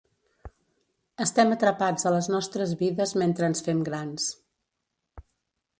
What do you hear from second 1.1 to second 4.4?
Estem atrapats a les nostres vides mentre ens fem grans.